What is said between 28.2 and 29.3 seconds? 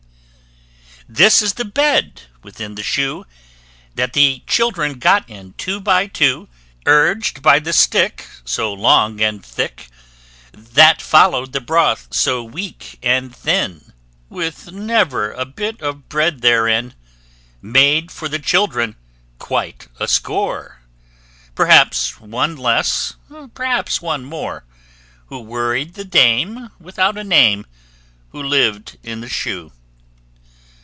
WHO LIVED IN THE